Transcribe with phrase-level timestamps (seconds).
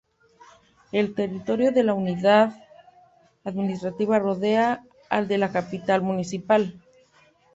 [0.91, 2.53] El territorio de la unidad
[3.43, 6.73] administrativa rodea al de la capital municipal.